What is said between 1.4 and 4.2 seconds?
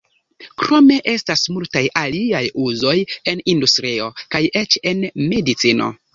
multaj aliaj uzoj en industrio,